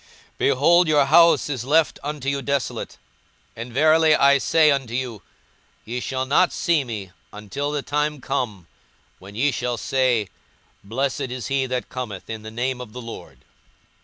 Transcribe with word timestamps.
42:013:035 0.31 0.37
Behold, 0.39 0.87
your 0.87 1.05
house 1.05 1.47
is 1.47 1.63
left 1.63 1.99
unto 2.03 2.27
you 2.27 2.41
desolate: 2.41 2.97
and 3.55 3.71
verily 3.71 4.15
I 4.15 4.39
say 4.39 4.71
unto 4.71 4.95
you, 4.95 5.21
Ye 5.85 5.99
shall 5.99 6.25
not 6.25 6.51
see 6.51 6.83
me, 6.83 7.11
until 7.31 7.69
the 7.69 7.83
time 7.83 8.19
come 8.19 8.65
when 9.19 9.35
ye 9.35 9.51
shall 9.51 9.77
say, 9.77 10.29
Blessed 10.83 11.29
is 11.29 11.49
he 11.49 11.67
that 11.67 11.89
cometh 11.89 12.31
in 12.31 12.41
the 12.41 12.49
name 12.49 12.81
of 12.81 12.93
the 12.93 13.01
Lord. 13.01 13.45